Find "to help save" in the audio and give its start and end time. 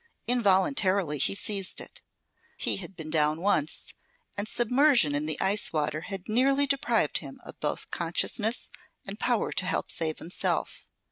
9.51-10.17